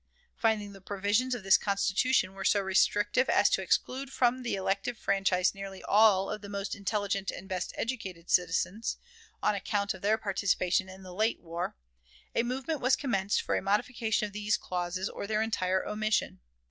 [0.35, 4.97] Finding the provisions of this Constitution were so restrictive as to exclude from the elective
[4.97, 8.97] franchise nearly all of the most intelligent and best educated citizens,
[9.43, 11.75] on account of their participation in the late war,
[12.33, 16.39] a movement was commenced for a modification of these clauses or their entire omission.